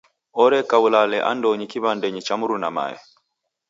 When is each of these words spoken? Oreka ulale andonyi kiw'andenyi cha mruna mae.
Oreka 0.43 0.75
ulale 0.85 1.17
andonyi 1.31 1.65
kiw'andenyi 1.71 2.21
cha 2.27 2.35
mruna 2.39 2.69
mae. 2.77 2.97